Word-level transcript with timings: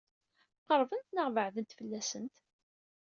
Qeṛbent 0.67 1.07
neɣ 1.15 1.27
beɛdent 1.35 1.75
fell-asent? 1.77 2.35